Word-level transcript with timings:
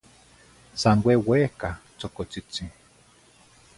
San 0.81 0.97
ueuehca 1.05 1.69
tzocotzitzin 1.97 2.69